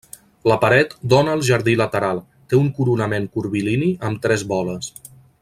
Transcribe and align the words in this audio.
La 0.51 0.55
paret 0.61 0.95
dóna 1.13 1.35
al 1.39 1.43
jardí 1.49 1.75
lateral, 1.81 2.21
té 2.53 2.57
un 2.61 2.73
coronament 2.79 3.29
curvilini 3.37 3.93
amb 4.11 4.25
tres 4.27 4.49
boles. 4.55 4.91